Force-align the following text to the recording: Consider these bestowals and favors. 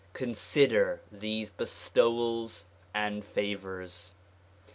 Consider 0.13 1.01
these 1.11 1.51
bestowals 1.51 2.65
and 2.91 3.23
favors. 3.23 4.13